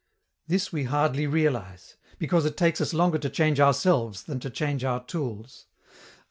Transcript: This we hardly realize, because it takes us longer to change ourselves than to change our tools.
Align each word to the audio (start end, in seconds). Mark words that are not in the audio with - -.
This 0.47 0.73
we 0.73 0.85
hardly 0.85 1.27
realize, 1.27 1.95
because 2.17 2.43
it 2.47 2.57
takes 2.57 2.81
us 2.81 2.91
longer 2.91 3.19
to 3.19 3.29
change 3.29 3.59
ourselves 3.59 4.23
than 4.23 4.39
to 4.39 4.49
change 4.49 4.83
our 4.83 5.03
tools. 5.03 5.67